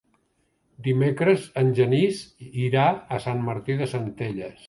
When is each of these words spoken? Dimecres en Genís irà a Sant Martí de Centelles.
Dimecres 0.87 1.43
en 1.63 1.69
Genís 1.81 2.23
irà 2.63 2.87
a 3.17 3.19
Sant 3.29 3.47
Martí 3.51 3.79
de 3.83 3.93
Centelles. 3.95 4.57